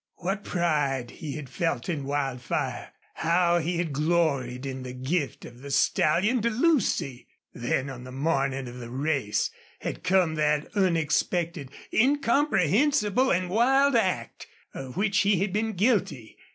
What 0.15 0.43
pride 0.43 1.11
he 1.11 1.33
had 1.33 1.47
felt 1.47 1.87
in 1.87 2.05
Wildfire! 2.05 2.91
How 3.13 3.59
he 3.59 3.77
had 3.77 3.93
gloried 3.93 4.65
in 4.65 4.81
the 4.81 4.93
gift 4.93 5.45
of 5.45 5.61
the 5.61 5.69
stallion 5.69 6.41
to 6.41 6.49
Lucy! 6.49 7.27
Then, 7.53 7.87
on 7.87 8.03
the 8.03 8.11
morning 8.11 8.67
of 8.67 8.79
the 8.79 8.89
race 8.89 9.51
had 9.81 10.01
come 10.03 10.33
that 10.41 10.69
unexpected, 10.75 11.69
incomprehensible 11.93 13.29
and 13.29 13.47
wild 13.47 13.95
act 13.95 14.47
of 14.73 14.97
which 14.97 15.19
he 15.19 15.39
had 15.39 15.53
been 15.53 15.73
guilty. 15.73 16.35